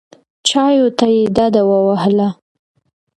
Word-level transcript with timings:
چایو 0.47 0.87
ته 0.97 1.05
یې 1.15 1.23
ډډه 1.35 1.61
ووهله. 1.69 2.29